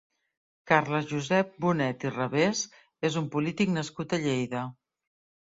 [0.69, 2.63] Carles Josep Bonet i Revés
[3.11, 4.65] és un polític nascut a Lleida.